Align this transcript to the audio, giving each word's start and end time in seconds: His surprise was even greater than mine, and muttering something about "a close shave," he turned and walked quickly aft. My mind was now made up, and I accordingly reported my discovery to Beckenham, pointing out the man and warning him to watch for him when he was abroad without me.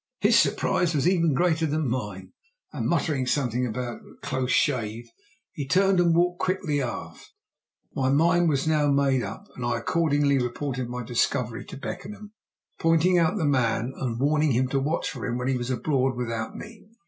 His 0.19 0.39
surprise 0.39 0.95
was 0.95 1.07
even 1.07 1.35
greater 1.35 1.67
than 1.67 1.87
mine, 1.87 2.33
and 2.73 2.87
muttering 2.87 3.27
something 3.27 3.67
about 3.67 3.97
"a 4.01 4.15
close 4.23 4.49
shave," 4.49 5.11
he 5.51 5.67
turned 5.67 5.99
and 5.99 6.15
walked 6.15 6.39
quickly 6.39 6.81
aft. 6.81 7.29
My 7.93 8.09
mind 8.09 8.49
was 8.49 8.67
now 8.67 8.89
made 8.91 9.21
up, 9.21 9.45
and 9.55 9.63
I 9.63 9.77
accordingly 9.77 10.39
reported 10.39 10.89
my 10.89 11.03
discovery 11.03 11.65
to 11.65 11.77
Beckenham, 11.77 12.33
pointing 12.79 13.19
out 13.19 13.37
the 13.37 13.45
man 13.45 13.93
and 13.95 14.19
warning 14.19 14.53
him 14.53 14.67
to 14.69 14.79
watch 14.79 15.07
for 15.07 15.23
him 15.23 15.37
when 15.37 15.49
he 15.49 15.55
was 15.57 15.69
abroad 15.69 16.17
without 16.17 16.55
me. 16.55 16.87